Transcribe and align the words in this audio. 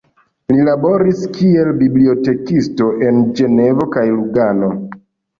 Li 0.51 0.55
laboris 0.67 1.19
kiel 1.33 1.67
bibliotekisto 1.81 2.87
en 3.09 3.19
Ĝenevo 3.41 3.85
kaj 3.97 4.07
Lugano. 4.15 4.71